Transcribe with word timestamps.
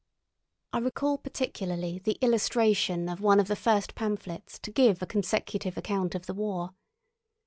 I 0.73 0.79
recall 0.79 1.19
particularly 1.19 1.99
the 1.99 2.17
illustration 2.21 3.07
of 3.07 3.21
one 3.21 3.39
of 3.39 3.47
the 3.47 3.55
first 3.55 3.93
pamphlets 3.93 4.57
to 4.57 4.71
give 4.71 4.99
a 4.99 5.05
consecutive 5.05 5.77
account 5.77 6.15
of 6.15 6.25
the 6.25 6.33
war. 6.33 6.71